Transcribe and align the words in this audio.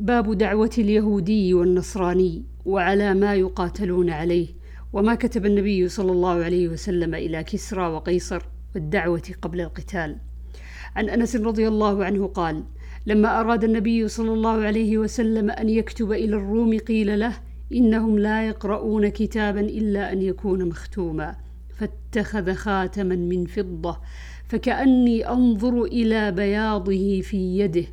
باب 0.00 0.38
دعوة 0.38 0.70
اليهودي 0.78 1.54
والنصراني 1.54 2.42
وعلى 2.66 3.14
ما 3.14 3.34
يقاتلون 3.34 4.10
عليه 4.10 4.48
وما 4.92 5.14
كتب 5.14 5.46
النبي 5.46 5.88
صلى 5.88 6.12
الله 6.12 6.44
عليه 6.44 6.68
وسلم 6.68 7.14
إلى 7.14 7.44
كسرى 7.44 7.86
وقيصر 7.86 8.42
والدعوة 8.74 9.22
قبل 9.42 9.60
القتال. 9.60 10.16
عن 10.96 11.08
أنس 11.08 11.36
رضي 11.36 11.68
الله 11.68 12.04
عنه 12.04 12.26
قال 12.26 12.64
لما 13.06 13.40
أراد 13.40 13.64
النبي 13.64 14.08
صلى 14.08 14.32
الله 14.32 14.64
عليه 14.64 14.98
وسلم 14.98 15.50
أن 15.50 15.68
يكتب 15.68 16.12
إلى 16.12 16.36
الروم 16.36 16.78
قيل 16.78 17.20
له 17.20 17.32
إنهم 17.72 18.18
لا 18.18 18.46
يقرؤون 18.46 19.08
كتابا 19.08 19.60
إلا 19.60 20.12
أن 20.12 20.22
يكون 20.22 20.68
مختوما 20.68 21.36
فاتخذ 21.78 22.54
خاتما 22.54 23.16
من 23.16 23.46
فضة 23.46 24.00
فكأني 24.48 25.28
أنظر 25.28 25.82
إلى 25.82 26.32
بياضه 26.32 27.20
في 27.20 27.58
يده 27.58 27.86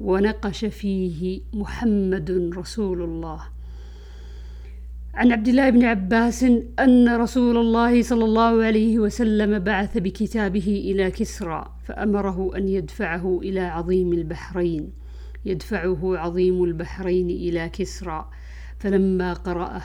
ونقش 0.00 0.64
فيه 0.64 1.40
محمد 1.52 2.50
رسول 2.56 3.02
الله. 3.02 3.40
عن 5.14 5.32
عبد 5.32 5.48
الله 5.48 5.70
بن 5.70 5.84
عباس 5.84 6.42
أن 6.78 7.16
رسول 7.16 7.56
الله 7.56 8.02
صلى 8.02 8.24
الله 8.24 8.64
عليه 8.64 8.98
وسلم 8.98 9.58
بعث 9.58 9.98
بكتابه 9.98 10.82
إلى 10.84 11.10
كسرى 11.10 11.74
فأمره 11.84 12.56
أن 12.56 12.68
يدفعه 12.68 13.38
إلى 13.42 13.60
عظيم 13.60 14.12
البحرين. 14.12 14.92
يدفعه 15.44 16.18
عظيم 16.18 16.64
البحرين 16.64 17.30
إلى 17.30 17.68
كسرى. 17.68 18.30
فلما 18.78 19.32
قرأه 19.32 19.82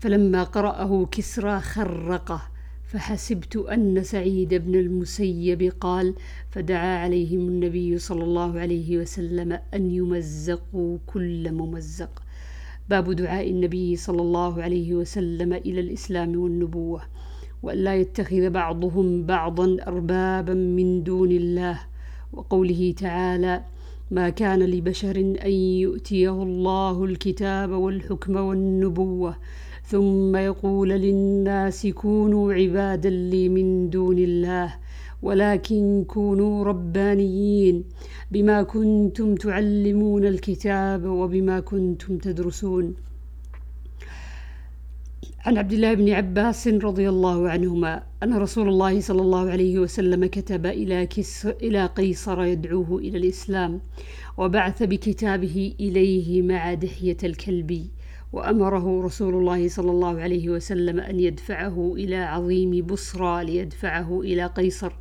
فلما 0.00 0.42
قرأه 0.42 1.06
كسرى 1.10 1.60
خرقه. 1.60 2.42
فحسبت 2.88 3.56
أن 3.56 4.02
سعيد 4.02 4.54
بن 4.54 4.74
المسيب 4.74 5.72
قال 5.80 6.14
فدعا 6.50 6.98
عليهم 6.98 7.40
النبي 7.40 7.98
صلى 7.98 8.24
الله 8.24 8.60
عليه 8.60 8.98
وسلم 8.98 9.58
أن 9.74 9.90
يمزقوا 9.90 10.98
كل 11.06 11.52
ممزق. 11.52 12.22
باب 12.90 13.12
دعاء 13.12 13.50
النبي 13.50 13.96
صلى 13.96 14.22
الله 14.22 14.62
عليه 14.62 14.94
وسلم 14.94 15.52
إلى 15.52 15.80
الإسلام 15.80 16.36
والنبوة 16.36 17.02
وأن 17.62 17.78
لا 17.78 17.96
يتخذ 17.96 18.50
بعضهم 18.50 19.26
بعضا 19.26 19.76
أربابا 19.86 20.54
من 20.54 21.02
دون 21.02 21.32
الله. 21.32 21.80
وقوله 22.32 22.94
تعالى 22.96 23.62
ما 24.10 24.30
كان 24.30 24.58
لبشر 24.62 25.16
أن 25.44 25.50
يؤتيه 25.84 26.42
الله 26.42 27.04
الكتاب 27.04 27.70
والحكم 27.70 28.36
والنبوة 28.36 29.36
ثم 29.88 30.36
يقول 30.36 30.88
للناس 30.88 31.86
كونوا 31.86 32.52
عبادا 32.52 33.10
لي 33.10 33.48
من 33.48 33.90
دون 33.90 34.18
الله 34.18 34.74
ولكن 35.22 36.04
كونوا 36.08 36.64
ربانيين. 36.64 37.84
بما 38.30 38.62
كنتم 38.62 39.34
تعلمون 39.34 40.24
الكتاب 40.24 41.04
وبما 41.04 41.60
كنتم 41.60 42.18
تدرسون. 42.18 42.94
عن 45.46 45.58
عبد 45.58 45.72
الله 45.72 45.94
بن 45.94 46.08
عباس 46.10 46.68
رضي 46.68 47.08
الله 47.08 47.48
عنهما 47.48 48.02
أن 48.22 48.34
رسول 48.34 48.68
الله 48.68 49.00
صلى 49.00 49.22
الله 49.22 49.50
عليه 49.50 49.78
وسلم 49.78 50.26
كتب 50.26 50.66
إلى, 50.66 51.08
إلى 51.62 51.86
قيصر 51.86 52.42
يدعوه 52.44 52.98
إلى 52.98 53.18
الإسلام 53.18 53.80
وبعث 54.38 54.82
بكتابه 54.82 55.74
إليه 55.80 56.42
مع 56.42 56.74
دحية 56.74 57.16
الكلبي. 57.24 57.90
وأمره 58.32 59.02
رسول 59.04 59.34
الله 59.34 59.68
صلى 59.68 59.90
الله 59.90 60.20
عليه 60.20 60.50
وسلم 60.50 61.00
أن 61.00 61.20
يدفعه 61.20 61.94
إلى 61.94 62.16
عظيم 62.16 62.86
بصرى 62.86 63.44
ليدفعه 63.44 64.20
إلى 64.20 64.46
قيصر. 64.46 64.92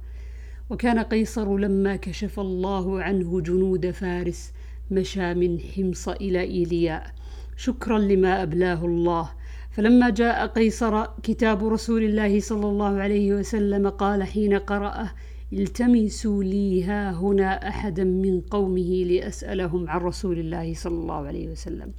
وكان 0.69 0.99
قيصر 0.99 1.57
لما 1.57 1.95
كشف 1.95 2.39
الله 2.39 3.01
عنه 3.01 3.41
جنود 3.41 3.91
فارس 3.91 4.51
مشى 4.91 5.33
من 5.33 5.59
حمص 5.59 6.09
إلى 6.09 6.41
إيلياء 6.41 7.11
شكرا 7.57 7.99
لما 7.99 8.43
أبلاه 8.43 8.85
الله. 8.85 9.29
فلما 9.71 10.09
جاء 10.09 10.47
قيصر 10.47 11.05
كتاب 11.23 11.67
رسول 11.67 12.03
الله 12.03 12.39
صلى 12.39 12.65
الله 12.65 12.97
عليه 12.97 13.33
وسلم 13.33 13.89
قال 13.89 14.23
حين 14.23 14.53
قرأه 14.53 15.11
التمسوا 15.53 16.43
لي 16.43 16.83
ها 16.83 17.11
هنا 17.11 17.67
أحدا 17.67 18.03
من 18.03 18.41
قومه 18.41 19.03
لأسألهم 19.03 19.89
عن 19.89 19.99
رسول 19.99 20.39
الله 20.39 20.73
صلى 20.73 20.95
الله 20.95 21.27
عليه 21.27 21.47
وسلم. 21.51 21.91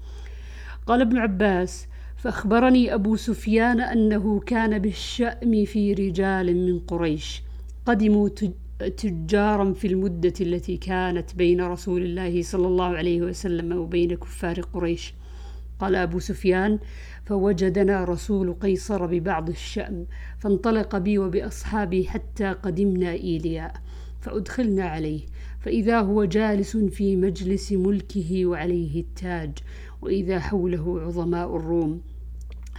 قال 0.89 1.01
ابن 1.01 1.19
عباس 1.19 1.87
فأخبرني 2.17 2.95
أبو 2.95 3.17
سفيان 3.17 3.81
أنه 3.81 4.41
كان 4.41 4.79
بالشأم 4.79 5.65
في 5.65 5.93
رجال 5.93 6.57
من 6.57 6.79
قريش 6.79 7.43
قدموا 7.87 8.29
تجارا 8.97 9.73
في 9.73 9.87
المدة 9.87 10.33
التي 10.41 10.77
كانت 10.77 11.35
بين 11.35 11.61
رسول 11.61 12.03
الله 12.03 12.43
صلى 12.43 12.67
الله 12.67 12.97
عليه 12.97 13.23
وسلم 13.23 13.73
وبين 13.77 14.15
كفار 14.15 14.61
قريش. 14.61 15.15
قال 15.79 15.95
أبو 15.95 16.19
سفيان 16.19 16.79
فوجدنا 17.27 18.05
رسول 18.05 18.53
قيصر 18.53 19.07
ببعض 19.07 19.49
الشأم 19.49 20.07
فانطلق 20.39 20.97
بي 20.97 21.19
وبأصحابي 21.19 22.05
حتى 22.09 22.53
قدمنا 22.53 23.13
إيلياء 23.13 23.73
فأدخلنا 24.21 24.85
عليه 24.85 25.21
فإذا 25.61 26.01
هو 26.01 26.25
جالس 26.25 26.77
في 26.77 27.17
مجلس 27.17 27.73
ملكه 27.73 28.47
وعليه 28.47 29.01
التاج 29.01 29.51
وإذا 30.03 30.41
حوله 30.41 31.01
عظماء 31.01 31.57
الروم. 31.57 32.01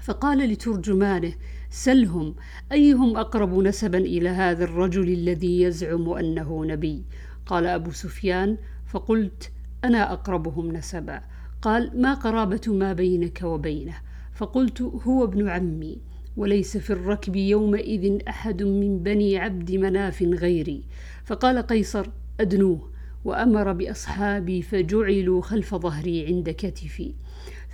فقال 0.03 0.37
لترجمانه 0.37 1.33
سلهم 1.69 2.35
أيهم 2.71 3.17
أقرب 3.17 3.59
نسبا 3.59 3.97
إلى 3.97 4.29
هذا 4.29 4.63
الرجل 4.63 5.09
الذي 5.09 5.61
يزعم 5.61 6.09
أنه 6.09 6.65
نبي؟ 6.65 7.03
قال 7.45 7.65
أبو 7.65 7.91
سفيان. 7.91 8.57
فقلت 8.85 9.51
أنا 9.83 10.13
أقربهم 10.13 10.71
نسبا. 10.71 11.21
قال 11.61 12.01
ما 12.01 12.13
قرابة 12.13 12.61
ما 12.67 12.93
بينك 12.93 13.41
وبينه. 13.43 13.95
فقلت 14.33 14.81
هو 14.81 15.23
ابن 15.23 15.49
عمي 15.49 15.97
وليس 16.37 16.77
في 16.77 16.89
الركب 16.89 17.35
يومئذ 17.35 18.19
أحد 18.27 18.63
من 18.63 19.03
بني 19.03 19.37
عبد 19.37 19.71
مناف 19.71 20.21
غيري. 20.23 20.83
فقال 21.25 21.57
قيصر 21.57 22.05
أدنوه. 22.39 22.89
وأمر 23.25 23.73
بأصحابي 23.73 24.61
فجعلوا 24.61 25.41
خلف 25.41 25.75
ظهري 25.75 26.25
عند 26.25 26.49
كتفي. 26.49 27.13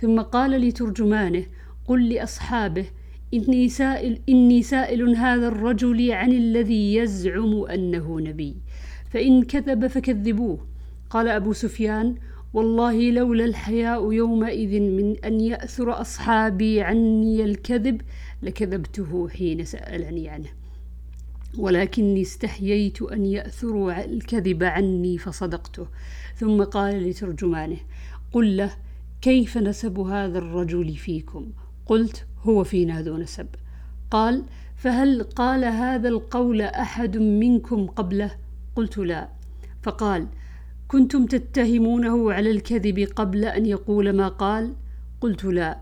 ثم 0.00 0.20
قال 0.20 0.50
لترجمانه 0.50 1.46
قل 1.86 2.08
لأصحابه 2.08 2.86
إني 3.34 3.68
سائل, 3.68 4.20
إني 4.28 4.62
سائل 4.62 5.16
هذا 5.16 5.48
الرجل 5.48 6.12
عن 6.12 6.32
الذي 6.32 6.94
يزعم 6.94 7.64
أنه 7.64 8.20
نبي. 8.20 8.56
فإن 9.10 9.42
كذب 9.42 9.86
فكذبوه. 9.86 10.66
قال 11.10 11.28
أبو 11.28 11.52
سفيان 11.52 12.14
والله 12.54 13.10
لولا 13.10 13.44
الحياء 13.44 14.12
يومئذ 14.12 14.80
من 14.80 15.16
أن 15.24 15.40
يأثر 15.40 16.00
أصحابي 16.00 16.80
عني 16.80 17.44
الكذب 17.44 18.00
لكذبته 18.42 19.28
حين 19.28 19.64
سألني 19.64 20.28
عنه. 20.28 20.48
ولكني 21.58 22.22
استحييت 22.22 23.02
أن 23.02 23.26
يأثروا 23.26 24.04
الكذب 24.04 24.64
عني 24.64 25.18
فصدقته. 25.18 25.86
ثم 26.36 26.62
قال 26.62 27.08
لترجمانه 27.08 27.76
قل 28.32 28.56
له 28.56 28.70
كيف 29.22 29.58
نسب 29.58 29.98
هذا 29.98 30.38
الرجل 30.38 30.96
فيكم؟ 30.96 31.52
قلت 31.86 32.26
هو 32.42 32.64
فينا 32.64 33.02
ذو 33.02 33.16
نسب. 33.16 33.46
قال 34.10 34.44
فهل 34.76 35.22
قال 35.22 35.64
هذا 35.64 36.08
القول 36.08 36.62
أحد 36.62 37.16
منكم 37.16 37.86
قبله؟ 37.86 38.30
قلت 38.76 38.98
لا. 38.98 39.28
فقال 39.82 40.26
كنتم 40.88 41.26
تتهمونه 41.26 42.32
على 42.32 42.50
الكذب 42.50 43.08
قبل 43.16 43.44
أن 43.44 43.66
يقول 43.66 44.12
ما 44.12 44.28
قال؟ 44.28 44.74
قلت 45.20 45.44
لا. 45.44 45.78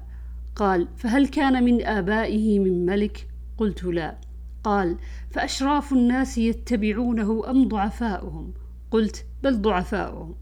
قال 0.56 0.88
فهل 0.96 1.28
كان 1.28 1.64
من 1.64 1.84
آبائه 1.84 2.58
من 2.58 2.86
ملك؟ 2.86 3.28
قلت 3.58 3.84
لا. 3.84 4.16
قال 4.64 4.96
فأشراف 5.30 5.92
الناس 5.92 6.38
يتبعونه 6.38 7.50
أم 7.50 7.68
ضعفاؤهم؟ 7.68 8.52
قلت 8.90 9.26
بل 9.42 9.62
ضعفاؤهم. 9.62 10.34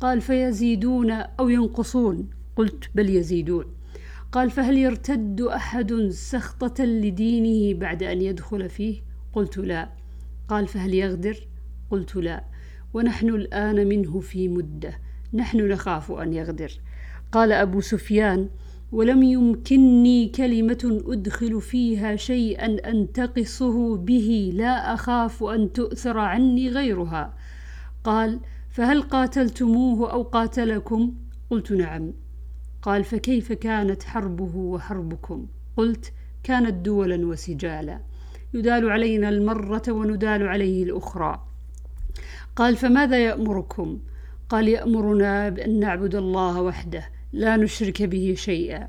قال 0.00 0.20
فيزيدون 0.20 1.10
أو 1.10 1.48
ينقصون؟ 1.48 2.30
قلت 2.56 2.84
بل 2.94 3.08
يزيدون. 3.10 3.64
قال 4.32 4.50
فهل 4.50 4.78
يرتد 4.78 5.40
أحد 5.40 5.92
سخطة 6.10 6.84
لدينه 6.84 7.78
بعد 7.78 8.02
أن 8.02 8.22
يدخل 8.22 8.68
فيه؟ 8.68 9.02
قلت 9.32 9.58
لا. 9.58 9.88
قال 10.48 10.66
فهل 10.66 10.94
يغدر؟ 10.94 11.48
قلت 11.90 12.16
لا. 12.16 12.44
ونحن 12.94 13.28
الآن 13.28 13.88
منه 13.88 14.20
في 14.20 14.48
مدة. 14.48 14.98
نحن 15.32 15.68
نخاف 15.68 16.12
أن 16.12 16.32
يغدر. 16.32 16.72
قال 17.32 17.52
أبو 17.52 17.80
سفيان 17.80 18.48
ولم 18.94 19.22
يمكنني 19.22 20.28
كلمة 20.28 21.02
أدخل 21.06 21.60
فيها 21.60 22.16
شيئا 22.16 22.90
أنتقصه 22.90 23.96
به 23.96 24.52
لا 24.54 24.94
أخاف 24.94 25.44
أن 25.44 25.72
تؤثر 25.72 26.18
عني 26.18 26.68
غيرها. 26.68 27.34
قال 28.04 28.40
فهل 28.70 29.02
قاتلتموه 29.02 30.12
أو 30.12 30.22
قاتلكم؟ 30.22 31.14
قلت 31.50 31.72
نعم. 31.72 32.12
قال 32.82 33.04
فكيف 33.04 33.52
كانت 33.52 34.02
حربه 34.02 34.56
وحربكم؟ 34.56 35.46
قلت 35.76 36.12
كانت 36.42 36.74
دولا 36.74 37.26
وسجالا. 37.26 38.00
يدال 38.54 38.90
علينا 38.90 39.28
المرة 39.28 39.82
وندال 39.88 40.48
عليه 40.48 40.84
الأخرى. 40.84 41.44
قال 42.56 42.76
فماذا 42.76 43.18
يأمركم؟ 43.18 43.98
قال 44.48 44.68
يأمرنا 44.68 45.48
بأن 45.48 45.80
نعبد 45.80 46.14
الله 46.14 46.62
وحده. 46.62 47.04
لا 47.34 47.56
نشرك 47.56 48.02
به 48.02 48.34
شيئا. 48.36 48.88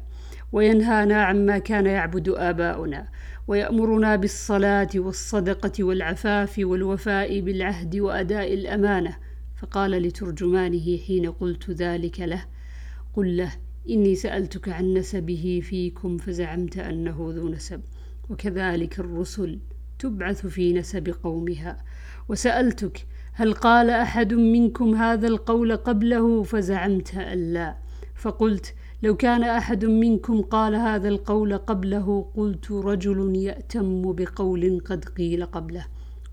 وينهانا 0.52 1.24
عما 1.24 1.58
كان 1.58 1.86
يعبد 1.86 2.30
آباؤنا. 2.30 3.08
ويأمرنا 3.48 4.16
بالصلاة 4.16 4.90
والصدقة 4.96 5.84
والعفاف 5.84 6.56
والوفاء 6.60 7.40
بالعهد 7.40 7.96
وأداء 7.96 8.54
الأمانة. 8.54 9.18
فقال 9.62 9.92
لترجمانه 9.92 10.98
حين 11.08 11.32
قلت 11.32 11.70
ذلك 11.70 12.20
له 12.20 12.46
قل 13.14 13.38
له 13.38 13.52
إني 13.90 14.16
سألتك 14.16 14.70
عن 14.70 14.94
نسبه 14.94 15.62
فيكم 15.64 16.18
فزعمت 16.18 16.78
أنه 16.78 17.34
ذو 17.36 17.50
نسب. 17.50 17.82
وكذلك 18.30 19.00
الرسل 19.00 19.60
تبعث 20.00 20.48
في 20.48 20.74
نسب 20.74 21.16
قومها. 21.24 21.78
وسألتك 22.30 23.06
هل 23.34 23.54
قال 23.54 23.90
أحد 23.90 24.34
منكم 24.34 24.96
هذا 24.96 25.28
القول 25.28 25.76
قبله؟ 25.76 26.44
فزعمت 26.44 27.16
أن 27.16 27.54
لا. 27.54 27.85
فقلت 28.16 28.74
لو 29.04 29.16
كان 29.16 29.44
أحد 29.44 29.86
منكم 29.86 30.42
قال 30.42 30.76
هذا 30.76 31.10
القول 31.10 31.58
قبله 31.58 32.26
قلت 32.36 32.72
رجل 32.72 33.36
يأتم 33.36 34.14
بقول 34.14 34.82
قد 34.86 35.06
قيل 35.06 35.46
قبله. 35.46 35.86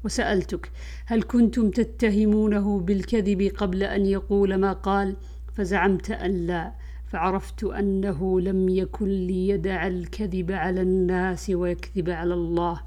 وسألتك 0.04 0.70
هل 1.06 1.22
كنتم 1.22 1.70
تتهمونه 1.70 2.80
بالكذب 2.80 3.42
قبل 3.56 3.82
أن 3.82 4.06
يقول 4.06 4.54
ما 4.54 4.72
قال؟ 4.72 5.16
فزعمت 5.54 6.10
أن 6.10 6.46
لا 6.46 6.72
فعرفت 7.08 7.64
أنه 7.64 8.40
لم 8.40 8.68
يكن 8.68 9.08
ليدع 9.08 9.86
الكذب 9.86 10.52
على 10.52 10.82
الناس 10.82 11.50
ويكذب 11.50 12.10
على 12.10 12.34
الله. 12.34 12.80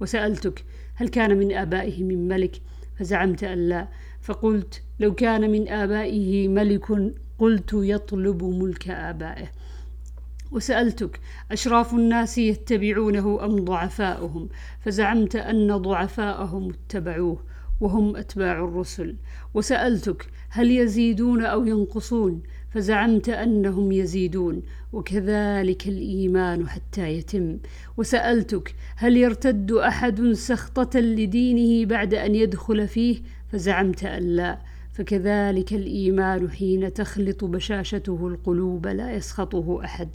وسألتك 0.00 0.64
هل 0.94 1.08
كان 1.08 1.38
من 1.38 1.52
آبائه 1.52 2.04
من 2.04 2.28
ملك؟ 2.28 2.60
فزعمت 2.98 3.44
أن 3.44 3.68
لا 3.68 3.88
فقلت 4.20 4.82
لو 5.00 5.14
كان 5.14 5.50
من 5.50 5.68
آبائه 5.68 6.48
ملك 6.48 7.14
قلت 7.38 7.70
يطلب 7.74 8.44
ملك 8.44 8.88
آبائه. 8.88 9.50
وسألتك 10.52 11.20
أشراف 11.52 11.94
الناس 11.94 12.38
يتبعونه 12.38 13.44
أم 13.44 13.64
ضعفاؤهم؟ 13.64 14.48
فزعمت 14.80 15.36
أن 15.36 15.76
ضعفاءهم 15.76 16.70
اتبعوه 16.70 17.38
وهم 17.80 18.16
أتباع 18.16 18.52
الرسل. 18.64 19.16
وسألتك 19.54 20.30
هل 20.48 20.70
يزيدون 20.70 21.44
أو 21.44 21.64
ينقصون؟ 21.64 22.42
فزعمت 22.70 23.28
أنهم 23.28 23.92
يزيدون 23.92 24.62
وكذلك 24.92 25.88
الإيمان 25.88 26.68
حتى 26.68 27.08
يتم. 27.08 27.58
وسألتك 27.96 28.74
هل 28.96 29.16
يرتد 29.16 29.72
أحد 29.72 30.32
سخطة 30.32 31.00
لدينه 31.00 31.88
بعد 31.88 32.14
أن 32.14 32.34
يدخل 32.34 32.88
فيه؟ 32.88 33.22
فزعمت 33.52 34.04
أن 34.04 34.22
لا. 34.22 34.58
فكذلك 34.96 35.72
الإيمان 35.72 36.50
حين 36.50 36.92
تخلط 36.92 37.44
بشاشته 37.44 38.28
القلوب 38.28 38.86
لا 38.86 39.12
يسخطه 39.12 39.84
أحد. 39.84 40.08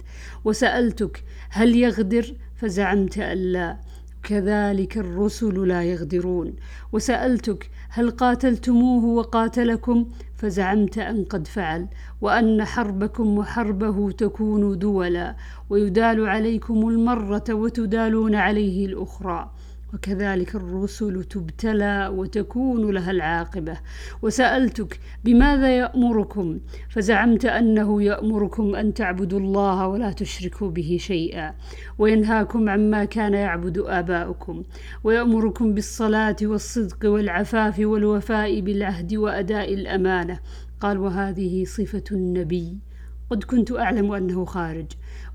وسألتك 0.45 1.23
هل 1.49 1.75
يغدر؟ 1.75 2.33
فزعمت 2.55 3.17
أن 3.17 3.37
لا 3.37 3.77
كذلك 4.23 4.97
الرسل 4.97 5.67
لا 5.67 5.83
يغدرون. 5.83 6.53
وسألتك 6.93 7.69
هل 7.89 8.11
قاتلتموه 8.11 9.05
وقاتلكم؟ 9.05 10.09
فزعمت 10.35 10.97
أن 10.97 11.23
قد 11.23 11.47
فعل. 11.47 11.87
وأن 12.21 12.63
حربكم 12.65 13.37
وحربه 13.37 14.11
تكون 14.11 14.79
دولا. 14.79 15.35
ويدال 15.69 16.27
عليكم 16.27 16.89
المرة 16.89 17.45
وتدالون 17.49 18.35
عليه 18.35 18.85
الأخرى. 18.85 19.51
وكذلك 19.93 20.55
الرسل 20.55 21.23
تبتلى 21.23 22.11
وتكون 22.13 22.91
لها 22.91 23.11
العاقبة. 23.11 23.77
وسألتك 24.21 24.99
بماذا 25.23 25.77
يأمركم؟ 25.77 26.59
فزعمت 26.89 27.45
أنه 27.45 28.03
يأمركم 28.03 28.75
أن 28.75 28.93
تعبدوا 28.93 29.39
الله 29.39 29.87
ولا 29.87 30.11
تشركوا 30.11 30.69
به 30.69 30.97
شيئا. 30.99 31.53
وينهاكم 31.97 32.69
عما 32.69 33.05
كان 33.05 33.33
يعبد 33.33 33.77
آباؤكم. 33.77 34.63
ويأمركم 35.03 35.73
بالصلاة 35.73 36.37
والصدق 36.43 37.09
والعفاف 37.09 37.79
والوفاء 37.79 38.59
بالعهد 38.59 39.15
وأداء 39.15 39.73
الأمانة. 39.73 40.39
قال 40.79 40.97
وهذه 40.97 41.63
صفة 41.65 42.03
النبي. 42.11 42.90
قد 43.31 43.43
كنت 43.43 43.71
أعلم 43.71 44.11
أنه 44.11 44.45
خارج 44.45 44.85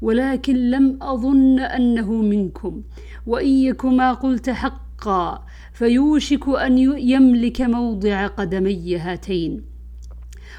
ولكن 0.03 0.71
لم 0.71 0.99
أظن 1.03 1.61
أنه 1.61 2.13
منكم. 2.13 2.83
وإن 3.27 3.49
يك 3.49 3.85
ما 3.85 4.13
قلت 4.13 4.51
حقا 4.51 5.47
فيوشك 5.73 6.49
أن 6.49 6.79
يملك 6.99 7.61
موضع 7.61 8.27
قدمي 8.27 8.97
هاتين. 8.97 9.63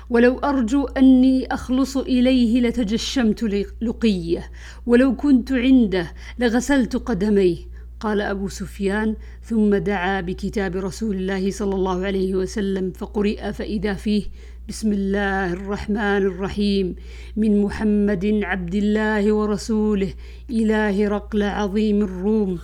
ولو 0.09 0.39
أرجو 0.39 0.85
أني 0.85 1.53
أخلص 1.53 1.97
إليه 1.97 2.61
لتجشمت 2.61 3.43
لقيه. 3.81 4.51
ولو 4.85 5.15
كنت 5.15 5.51
عنده 5.51 6.11
لغسلت 6.39 6.95
قدميه 6.95 7.57
قال 7.99 8.21
أبو 8.21 8.47
سفيان. 8.47 9.15
ثم 9.43 9.75
دعا 9.75 10.21
بكتاب 10.21 10.75
رسول 10.75 11.15
الله 11.15 11.51
صلى 11.51 11.75
الله 11.75 12.05
عليه 12.05 12.35
وسلم 12.35 12.91
فقرئ 12.91 13.53
فإذا 13.53 13.93
فيه 13.93 14.23
بسم 14.67 14.93
الله 14.93 15.53
الرحمن 15.53 16.23
الرحيم 16.27 16.95
من 17.37 17.61
محمد 17.61 18.39
عبد 18.43 18.75
الله 18.75 19.33
ورسوله 19.33 20.13
إلى 20.49 20.73
هرقل 20.73 21.43
عظيم 21.43 22.01
الروم 22.01 22.59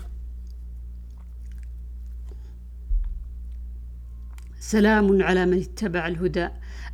سلام 4.59 5.21
على 5.23 5.45
من 5.45 5.59
اتبع 5.59 6.07
الهدى 6.07 6.47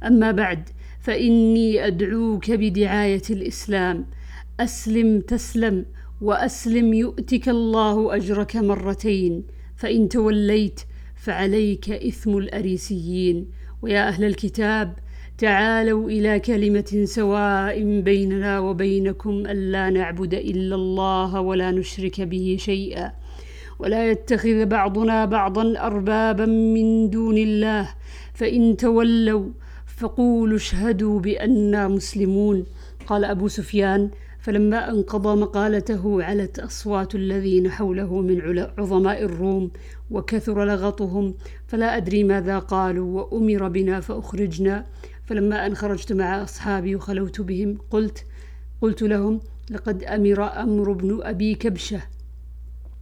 أما 0.03 0.31
بعد 0.31 0.69
فإني 0.99 1.87
أدعوك 1.87 2.51
بدعاية 2.51 3.25
الإسلام 3.29 4.05
أسلم 4.59 5.21
تسلم 5.21 5.85
وأسلم 6.21 6.93
يؤتك 6.93 7.49
الله 7.49 8.15
أجرك 8.15 8.55
مرتين 8.55 9.43
فإن 9.75 10.09
توليت 10.09 10.79
فعليك 11.15 11.89
إثم 11.89 12.37
الأريسيين 12.37 13.58
ويا 13.81 14.07
أهل 14.07 14.23
الكتاب 14.23 14.93
تعالوا 15.37 16.09
إلى 16.09 16.39
كلمة 16.39 17.01
سواء 17.05 18.01
بيننا 18.01 18.59
وبينكم 18.59 19.29
ألا 19.29 19.89
نعبد 19.89 20.33
إلا 20.33 20.75
الله 20.75 21.41
ولا 21.41 21.71
نشرك 21.71 22.21
به 22.21 22.57
شيئا. 22.59 23.11
ولا 23.79 24.11
يتخذ 24.11 24.65
بعضنا 24.65 25.25
بعضا 25.25 25.79
أربابا 25.79 26.45
من 26.45 27.09
دون 27.09 27.37
الله 27.37 27.89
فإن 28.33 28.77
تولوا 28.77 29.49
فقولوا 29.97 30.57
اشهدوا 30.57 31.19
بأننا 31.19 31.87
مسلمون. 31.87 32.65
قال 33.07 33.25
أبو 33.25 33.47
سفيان 33.47 34.09
فلما 34.39 34.89
انقضى 34.89 35.41
مقالته 35.41 36.23
علت 36.23 36.59
أصوات 36.59 37.15
الذين 37.15 37.69
حوله 37.69 38.21
من 38.21 38.59
عظماء 38.77 39.23
الروم 39.23 39.71
وكثر 40.11 40.65
لغطهم 40.65 41.33
فلا 41.67 41.97
أدري 41.97 42.23
ماذا 42.23 42.59
قالوا 42.59 43.21
وأمر 43.21 43.67
بنا 43.67 43.99
فأخرجنا. 43.99 44.85
فلما 45.25 45.65
أن 45.65 45.75
خرجت 45.75 46.13
مع 46.13 46.43
أصحابي 46.43 46.95
وخلوت 46.95 47.41
بهم 47.41 47.77
قلت 47.91 48.25
قلت 48.81 49.01
لهم 49.01 49.39
لقد 49.69 50.03
أمر 50.03 50.61
أمر 50.61 50.91
بن 50.91 51.19
أبي 51.21 51.55
كبشة. 51.55 52.01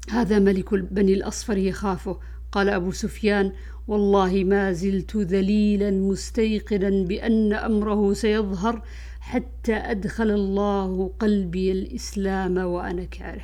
هذا 0.09 0.39
ملك 0.39 0.73
بني 0.73 1.13
الأصفر 1.13 1.57
يخافه. 1.57 2.19
قال 2.51 2.69
أبو 2.69 2.91
سفيان 2.91 3.51
والله 3.87 4.43
ما 4.43 4.71
زلت 4.71 5.17
ذليلا 5.17 5.91
مستيقنا 5.91 6.89
بأن 6.89 7.53
أمره 7.53 8.13
سيظهر 8.13 8.81
حتى 9.27 9.73
أدخل 9.73 10.31
الله 10.31 11.11
قلبي 11.19 11.71
الإسلام 11.71 12.57
وأنا 12.57 13.03
كاره. 13.03 13.43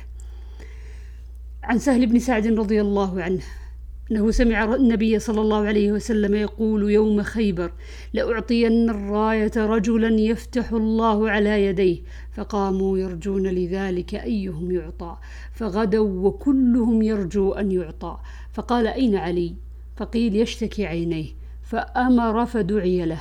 عن 1.62 1.78
سهل 1.78 2.06
بن 2.06 2.18
سعد 2.18 2.46
رضي 2.46 2.80
الله 2.80 3.22
عنه 3.22 3.42
أنه 4.10 4.30
سمع 4.30 4.74
النبي 4.74 5.18
صلى 5.18 5.40
الله 5.40 5.66
عليه 5.66 5.92
وسلم 5.92 6.34
يقول 6.34 6.90
يوم 6.90 7.22
خيبر 7.22 7.72
لأعطين 8.12 8.90
الراية 8.90 9.52
رجلا 9.56 10.20
يفتح 10.20 10.72
الله 10.72 11.30
على 11.30 11.66
يديه 11.66 12.02
فقاموا 12.32 12.98
يرجون 12.98 13.46
لذلك 13.46 14.14
أيهم 14.14 14.70
يعطى 14.70 15.16
فغدوا 15.52 16.28
وكلهم 16.28 17.02
يرجو 17.02 17.52
أن 17.52 17.72
يعطى. 17.72 18.18
فقال 18.52 18.86
أين 18.86 19.16
علي؟ 19.16 19.54
فقيل 19.96 20.36
يشتكي 20.36 20.86
عينيه 20.86 21.26
فأمر 21.62 22.46
فدعي 22.46 23.06
له. 23.06 23.20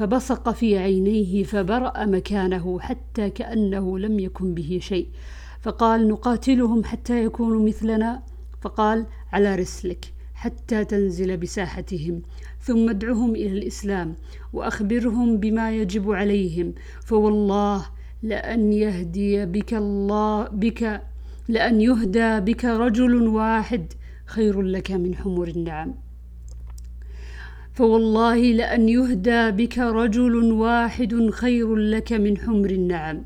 فبصق 0.00 0.50
في 0.50 0.78
عينيه 0.78 1.44
فبرأ 1.44 2.06
مكانه 2.06 2.80
حتى 2.80 3.30
كأنه 3.30 3.98
لم 3.98 4.18
يكن 4.18 4.54
به 4.54 4.78
شيء. 4.82 5.08
فقال 5.60 6.08
نقاتلهم 6.08 6.84
حتى 6.84 7.24
يكونوا 7.24 7.66
مثلنا. 7.66 8.22
فقال 8.60 9.06
على 9.32 9.54
رسلك 9.54 10.12
حتى 10.34 10.84
تنزل 10.84 11.36
بساحتهم. 11.36 12.22
ثم 12.60 12.90
ادعهم 12.90 13.34
إلى 13.34 13.58
الإسلام 13.58 14.14
وأخبرهم 14.52 15.36
بما 15.36 15.72
يجب 15.72 16.12
عليهم. 16.12 16.74
فوالله 17.04 17.86
لأن 18.22 18.72
يهدي 18.72 19.46
بك 19.46 19.74
الله 19.74 20.48
بك 20.48 21.02
لأن 21.48 21.80
يهدى 21.80 22.40
بك 22.40 22.64
رجل 22.64 23.26
واحد 23.28 23.92
خير 24.26 24.62
لك 24.62 24.90
من 24.90 25.14
حمر 25.16 25.48
النعم. 25.48 25.94
فوالله 27.80 28.36
لأن 28.36 28.88
يهدى 28.88 29.50
بك 29.50 29.78
رجل 29.78 30.52
واحد 30.52 31.30
خير 31.30 31.76
لك 31.76 32.12
من 32.12 32.38
حمر 32.38 32.70
النعم. 32.70 33.24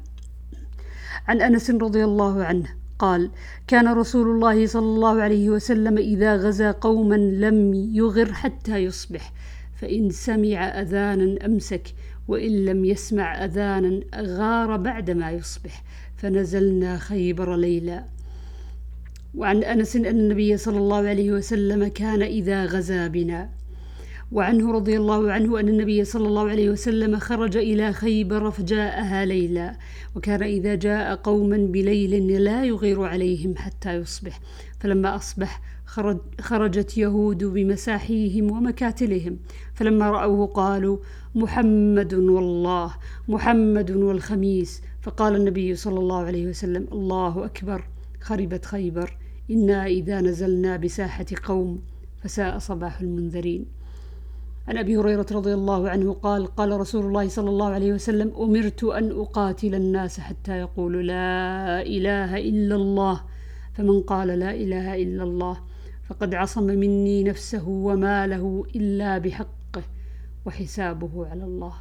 عن 1.28 1.42
أنس 1.42 1.70
رضي 1.70 2.04
الله 2.04 2.44
عنه 2.44 2.68
قال 2.98 3.30
كان 3.66 3.88
رسول 3.88 4.30
الله 4.30 4.66
صلى 4.66 4.86
الله 4.86 5.22
عليه 5.22 5.50
وسلم 5.50 5.98
إذا 5.98 6.36
غزا 6.36 6.70
قوما 6.70 7.14
لم 7.14 7.74
يغر 7.74 8.32
حتى 8.32 8.78
يصبح 8.78 9.32
فإن 9.80 10.10
سمع 10.10 10.58
أذانا 10.80 11.46
أمسك 11.46 11.94
وإن 12.28 12.64
لم 12.64 12.84
يسمع 12.84 13.44
أذانا 13.44 14.00
غار 14.14 14.76
بعدما 14.76 15.30
يصبح 15.30 15.84
فنزلنا 16.16 16.98
خيبر 16.98 17.56
ليلا 17.56 18.04
وعن 19.34 19.64
أنس 19.64 19.96
أن 19.96 20.06
النبي 20.06 20.56
صلى 20.56 20.78
الله 20.78 21.08
عليه 21.08 21.32
وسلم 21.32 21.88
كان 21.88 22.22
إذا 22.22 22.64
غزا 22.64 23.06
بنا. 23.06 23.63
وعنه 24.34 24.72
رضي 24.72 24.96
الله 24.96 25.32
عنه 25.32 25.60
أن 25.60 25.68
النبي 25.68 26.04
صلى 26.04 26.28
الله 26.28 26.48
عليه 26.50 26.70
وسلم 26.70 27.18
خرج 27.18 27.56
إلى 27.56 27.92
خيبر 27.92 28.50
فجاءها 28.50 29.24
ليلا 29.24 29.76
وكان 30.16 30.42
إذا 30.42 30.74
جاء 30.74 31.14
قوما 31.14 31.56
بليل 31.56 32.44
لا 32.44 32.64
يغير 32.64 33.02
عليهم 33.02 33.56
حتى 33.56 33.94
يصبح. 33.94 34.40
فلما 34.80 35.16
أصبح 35.16 35.62
خرج 35.84 36.18
خرجت 36.40 36.98
يهود 36.98 37.44
بمساحيهم 37.44 38.50
ومكاتلهم. 38.50 39.38
فلما 39.74 40.10
رأوه 40.10 40.46
قالوا 40.46 40.98
محمد 41.34 42.14
والله 42.14 42.94
محمد 43.28 43.90
والخميس 43.90 44.82
فقال 45.02 45.36
النبي 45.36 45.74
صلى 45.74 45.98
الله 45.98 46.22
عليه 46.22 46.46
وسلم 46.46 46.86
الله 46.92 47.44
أكبر 47.44 47.84
خربت 48.20 48.64
خيبر 48.64 49.16
إنا 49.50 49.86
إذا 49.86 50.20
نزلنا 50.20 50.76
بساحة 50.76 51.26
قوم 51.44 51.82
فساء 52.22 52.58
صباح 52.58 53.00
المنذرين 53.00 53.83
عن 54.68 54.78
أبي 54.78 54.96
هريرة 54.96 55.26
رضي 55.32 55.54
الله 55.54 55.88
عنه 55.88 56.12
قال 56.12 56.46
قال 56.46 56.80
رسول 56.80 57.06
الله 57.06 57.28
صلى 57.28 57.50
الله 57.50 57.68
عليه 57.68 57.92
وسلم 57.92 58.32
أمرت 58.36 58.84
أن 58.84 59.10
أقاتل 59.10 59.74
الناس 59.74 60.20
حتى 60.20 60.58
يقولوا 60.58 61.02
لا 61.02 61.82
إله 61.82 62.36
إلا 62.36 62.74
الله. 62.76 63.20
فمن 63.74 64.02
قال 64.02 64.28
لا 64.28 64.50
إله 64.50 65.02
إلا 65.02 65.22
الله 65.22 65.60
فقد 66.08 66.34
عصم 66.34 66.64
مني 66.64 67.24
نفسه 67.24 67.68
وماله 67.68 68.64
إلا 68.76 69.18
بحقه 69.18 69.82
وحسابه 70.46 71.26
على 71.26 71.44
الله. 71.44 71.74